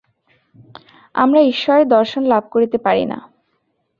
আমরা 1.15 1.39
ঈশ্বরের 1.43 1.85
দর্শন 1.87 2.23
লাভ 2.23 2.43
করিতে 2.51 2.77
পারি 2.77 3.03
না। 3.05 3.17